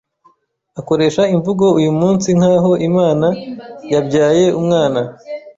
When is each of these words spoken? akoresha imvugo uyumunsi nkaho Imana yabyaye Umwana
akoresha 0.79 1.21
imvugo 1.35 1.65
uyumunsi 1.79 2.27
nkaho 2.39 2.71
Imana 2.89 3.27
yabyaye 3.93 4.45
Umwana 4.59 5.01